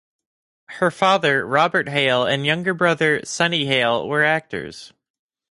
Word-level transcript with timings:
Her 0.65 0.89
father, 0.89 1.45
Robert 1.45 1.87
Hale, 1.87 2.25
and 2.25 2.43
younger 2.43 2.73
brother, 2.73 3.21
Sonnie 3.23 3.67
Hale, 3.67 4.07
were 4.07 4.23
actors. 4.23 4.93